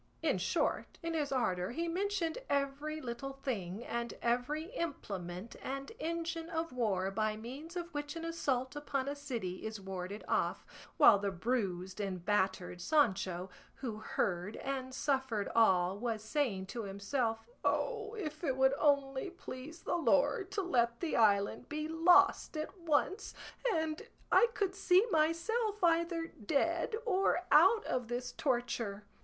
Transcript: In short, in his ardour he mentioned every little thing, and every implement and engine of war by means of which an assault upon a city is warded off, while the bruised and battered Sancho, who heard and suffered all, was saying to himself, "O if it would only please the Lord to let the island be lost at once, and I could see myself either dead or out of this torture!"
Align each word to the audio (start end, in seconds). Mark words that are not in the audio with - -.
In 0.23 0.39
short, 0.39 0.97
in 1.03 1.13
his 1.13 1.31
ardour 1.31 1.69
he 1.69 1.87
mentioned 1.87 2.39
every 2.49 2.99
little 2.99 3.33
thing, 3.33 3.85
and 3.85 4.15
every 4.19 4.71
implement 4.71 5.55
and 5.61 5.91
engine 5.99 6.49
of 6.49 6.73
war 6.73 7.11
by 7.11 7.37
means 7.37 7.75
of 7.75 7.93
which 7.93 8.15
an 8.15 8.25
assault 8.25 8.75
upon 8.75 9.07
a 9.07 9.15
city 9.15 9.63
is 9.63 9.79
warded 9.79 10.23
off, 10.27 10.65
while 10.97 11.19
the 11.19 11.29
bruised 11.29 11.99
and 11.99 12.25
battered 12.25 12.81
Sancho, 12.81 13.51
who 13.75 13.97
heard 13.99 14.55
and 14.55 14.91
suffered 14.91 15.47
all, 15.53 15.99
was 15.99 16.23
saying 16.23 16.65
to 16.65 16.81
himself, 16.81 17.47
"O 17.63 18.15
if 18.15 18.43
it 18.43 18.57
would 18.57 18.73
only 18.79 19.29
please 19.29 19.83
the 19.83 19.95
Lord 19.97 20.49
to 20.53 20.63
let 20.63 20.99
the 20.99 21.15
island 21.15 21.69
be 21.69 21.87
lost 21.87 22.57
at 22.57 22.75
once, 22.79 23.35
and 23.71 24.01
I 24.31 24.47
could 24.55 24.73
see 24.73 25.05
myself 25.11 25.83
either 25.83 26.25
dead 26.25 26.95
or 27.05 27.43
out 27.51 27.85
of 27.85 28.07
this 28.07 28.31
torture!" 28.31 29.05